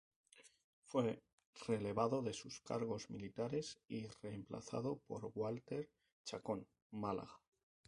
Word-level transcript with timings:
Fue 0.87 1.21
relevado 1.67 2.23
de 2.23 2.33
sus 2.33 2.59
cargos 2.61 3.11
militares 3.11 3.77
y 3.87 4.07
reemplazado 4.23 4.97
por 5.05 5.31
Walter 5.35 5.91
Chacón 6.25 6.67
Málaga. 6.89 7.39